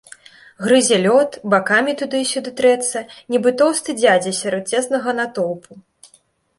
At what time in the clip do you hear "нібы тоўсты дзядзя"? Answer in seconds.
3.35-4.37